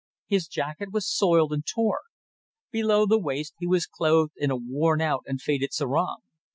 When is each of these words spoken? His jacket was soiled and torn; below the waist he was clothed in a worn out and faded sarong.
His 0.25 0.47
jacket 0.47 0.91
was 0.91 1.07
soiled 1.07 1.53
and 1.53 1.63
torn; 1.63 1.99
below 2.71 3.05
the 3.05 3.19
waist 3.19 3.53
he 3.59 3.67
was 3.67 3.85
clothed 3.85 4.33
in 4.35 4.49
a 4.49 4.55
worn 4.55 4.99
out 4.99 5.21
and 5.27 5.39
faded 5.39 5.73
sarong. 5.73 6.21